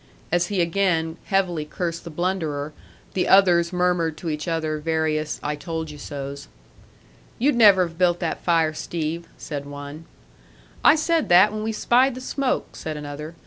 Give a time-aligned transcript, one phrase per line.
[0.31, 2.73] As he again heavily cursed the blunderer,
[3.13, 6.47] the others murmured to each other various I told you so's.
[7.37, 10.05] "You'd never have built that fire, Steve," said one.
[10.83, 13.35] "I said that when we spied the smoke," said another.